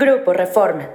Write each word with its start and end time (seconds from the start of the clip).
Grupo 0.00 0.32
Reforma. 0.32 0.88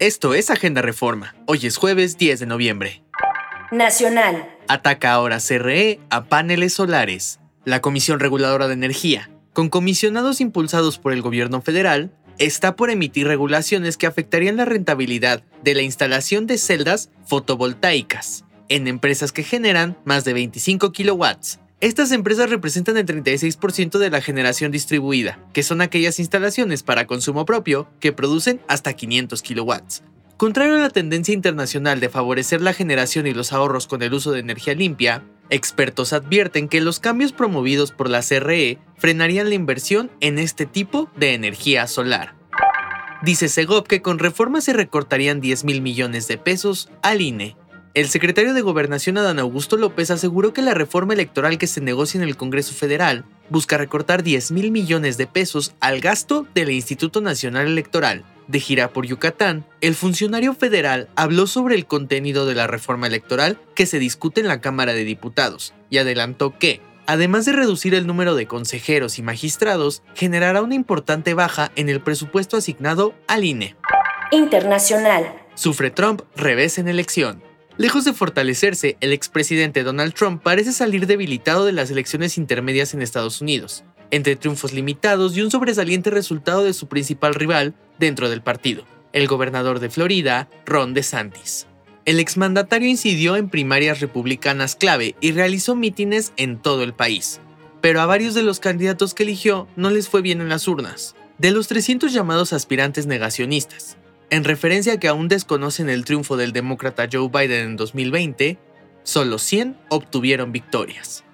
Esto 0.00 0.34
es 0.34 0.50
Agenda 0.50 0.82
Reforma. 0.82 1.36
Hoy 1.46 1.64
es 1.64 1.76
jueves 1.76 2.18
10 2.18 2.40
de 2.40 2.46
noviembre. 2.46 3.04
Nacional. 3.70 4.50
Ataca 4.66 5.12
ahora 5.12 5.38
CRE 5.38 6.00
a 6.10 6.24
paneles 6.24 6.72
solares. 6.72 7.38
La 7.64 7.80
Comisión 7.82 8.18
Reguladora 8.18 8.66
de 8.66 8.72
Energía, 8.72 9.30
con 9.52 9.68
comisionados 9.68 10.40
impulsados 10.40 10.98
por 10.98 11.12
el 11.12 11.22
gobierno 11.22 11.60
federal, 11.62 12.10
está 12.38 12.74
por 12.74 12.90
emitir 12.90 13.28
regulaciones 13.28 13.96
que 13.96 14.08
afectarían 14.08 14.56
la 14.56 14.64
rentabilidad 14.64 15.44
de 15.62 15.74
la 15.76 15.82
instalación 15.82 16.48
de 16.48 16.58
celdas 16.58 17.10
fotovoltaicas 17.26 18.44
en 18.68 18.88
empresas 18.88 19.30
que 19.30 19.44
generan 19.44 19.96
más 20.04 20.24
de 20.24 20.32
25 20.32 20.90
kilowatts. 20.90 21.60
Estas 21.86 22.10
empresas 22.10 22.50
representan 22.50 22.96
el 22.96 23.06
36% 23.06 23.98
de 23.98 24.10
la 24.10 24.20
generación 24.20 24.72
distribuida, 24.72 25.38
que 25.52 25.62
son 25.62 25.80
aquellas 25.80 26.18
instalaciones 26.18 26.82
para 26.82 27.06
consumo 27.06 27.44
propio 27.44 27.88
que 28.00 28.12
producen 28.12 28.60
hasta 28.66 28.94
500 28.94 29.40
kilowatts. 29.40 30.02
Contrario 30.36 30.74
a 30.74 30.80
la 30.80 30.90
tendencia 30.90 31.32
internacional 31.32 32.00
de 32.00 32.08
favorecer 32.08 32.60
la 32.60 32.72
generación 32.72 33.28
y 33.28 33.34
los 33.34 33.52
ahorros 33.52 33.86
con 33.86 34.02
el 34.02 34.14
uso 34.14 34.32
de 34.32 34.40
energía 34.40 34.74
limpia, 34.74 35.22
expertos 35.48 36.12
advierten 36.12 36.66
que 36.66 36.80
los 36.80 36.98
cambios 36.98 37.30
promovidos 37.30 37.92
por 37.92 38.10
la 38.10 38.20
CRE 38.20 38.80
frenarían 38.98 39.48
la 39.48 39.54
inversión 39.54 40.10
en 40.20 40.40
este 40.40 40.66
tipo 40.66 41.08
de 41.14 41.34
energía 41.34 41.86
solar. 41.86 42.34
Dice 43.22 43.48
Segov 43.48 43.84
que 43.84 44.02
con 44.02 44.18
reformas 44.18 44.64
se 44.64 44.72
recortarían 44.72 45.40
10 45.40 45.62
mil 45.62 45.82
millones 45.82 46.26
de 46.26 46.36
pesos 46.36 46.90
al 47.02 47.20
INE. 47.20 47.56
El 47.96 48.10
secretario 48.10 48.52
de 48.52 48.60
Gobernación 48.60 49.16
Adán 49.16 49.38
Augusto 49.38 49.78
López 49.78 50.10
aseguró 50.10 50.52
que 50.52 50.60
la 50.60 50.74
reforma 50.74 51.14
electoral 51.14 51.56
que 51.56 51.66
se 51.66 51.80
negocia 51.80 52.18
en 52.18 52.28
el 52.28 52.36
Congreso 52.36 52.74
Federal 52.74 53.24
busca 53.48 53.78
recortar 53.78 54.22
10 54.22 54.50
mil 54.50 54.70
millones 54.70 55.16
de 55.16 55.26
pesos 55.26 55.74
al 55.80 56.02
gasto 56.02 56.46
del 56.54 56.70
Instituto 56.72 57.22
Nacional 57.22 57.66
Electoral. 57.66 58.26
De 58.48 58.60
gira 58.60 58.92
por 58.92 59.06
Yucatán, 59.06 59.64
el 59.80 59.94
funcionario 59.94 60.52
federal 60.52 61.08
habló 61.16 61.46
sobre 61.46 61.74
el 61.74 61.86
contenido 61.86 62.44
de 62.44 62.54
la 62.54 62.66
reforma 62.66 63.06
electoral 63.06 63.58
que 63.74 63.86
se 63.86 63.98
discute 63.98 64.42
en 64.42 64.48
la 64.48 64.60
Cámara 64.60 64.92
de 64.92 65.04
Diputados 65.04 65.72
y 65.88 65.96
adelantó 65.96 66.58
que, 66.58 66.82
además 67.06 67.46
de 67.46 67.52
reducir 67.52 67.94
el 67.94 68.06
número 68.06 68.34
de 68.34 68.46
consejeros 68.46 69.18
y 69.18 69.22
magistrados, 69.22 70.02
generará 70.14 70.60
una 70.60 70.74
importante 70.74 71.32
baja 71.32 71.72
en 71.76 71.88
el 71.88 72.02
presupuesto 72.02 72.58
asignado 72.58 73.14
al 73.26 73.44
INE. 73.44 73.74
Internacional. 74.32 75.32
Sufre 75.54 75.90
Trump 75.90 76.20
revés 76.36 76.76
en 76.76 76.88
elección. 76.88 77.45
Lejos 77.78 78.06
de 78.06 78.14
fortalecerse, 78.14 78.96
el 79.00 79.12
expresidente 79.12 79.82
Donald 79.82 80.14
Trump 80.14 80.42
parece 80.42 80.72
salir 80.72 81.06
debilitado 81.06 81.66
de 81.66 81.72
las 81.72 81.90
elecciones 81.90 82.38
intermedias 82.38 82.94
en 82.94 83.02
Estados 83.02 83.42
Unidos, 83.42 83.84
entre 84.10 84.34
triunfos 84.34 84.72
limitados 84.72 85.36
y 85.36 85.42
un 85.42 85.50
sobresaliente 85.50 86.10
resultado 86.10 86.64
de 86.64 86.72
su 86.72 86.88
principal 86.88 87.34
rival 87.34 87.74
dentro 87.98 88.30
del 88.30 88.40
partido, 88.40 88.86
el 89.12 89.26
gobernador 89.26 89.78
de 89.78 89.90
Florida, 89.90 90.48
Ron 90.64 90.94
DeSantis. 90.94 91.66
El 92.06 92.18
exmandatario 92.18 92.88
incidió 92.88 93.36
en 93.36 93.50
primarias 93.50 94.00
republicanas 94.00 94.74
clave 94.74 95.14
y 95.20 95.32
realizó 95.32 95.76
mítines 95.76 96.32
en 96.38 96.62
todo 96.62 96.82
el 96.82 96.94
país, 96.94 97.40
pero 97.82 98.00
a 98.00 98.06
varios 98.06 98.32
de 98.32 98.42
los 98.42 98.58
candidatos 98.58 99.12
que 99.12 99.24
eligió 99.24 99.68
no 99.76 99.90
les 99.90 100.08
fue 100.08 100.22
bien 100.22 100.40
en 100.40 100.48
las 100.48 100.66
urnas. 100.66 101.14
De 101.36 101.50
los 101.50 101.68
300 101.68 102.10
llamados 102.10 102.54
aspirantes 102.54 103.06
negacionistas, 103.06 103.98
en 104.30 104.44
referencia 104.44 104.94
a 104.94 105.00
que 105.00 105.08
aún 105.08 105.28
desconocen 105.28 105.88
el 105.88 106.04
triunfo 106.04 106.36
del 106.36 106.52
demócrata 106.52 107.08
Joe 107.10 107.28
Biden 107.28 107.64
en 107.64 107.76
2020, 107.76 108.58
solo 109.02 109.38
100 109.38 109.76
obtuvieron 109.88 110.52
victorias. 110.52 111.24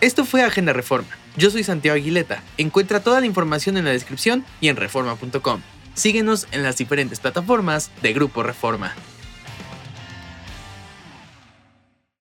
Esto 0.00 0.24
fue 0.24 0.42
Agenda 0.42 0.72
Reforma. 0.72 1.08
Yo 1.36 1.50
soy 1.50 1.64
Santiago 1.64 1.96
Aguileta. 1.96 2.42
Encuentra 2.58 3.00
toda 3.00 3.20
la 3.20 3.26
información 3.26 3.76
en 3.76 3.84
la 3.84 3.90
descripción 3.90 4.44
y 4.60 4.68
en 4.68 4.76
reforma.com. 4.76 5.62
Síguenos 5.94 6.46
en 6.52 6.62
las 6.62 6.76
diferentes 6.76 7.20
plataformas 7.20 7.90
de 8.02 8.12
Grupo 8.12 8.42
Reforma. 8.42 8.94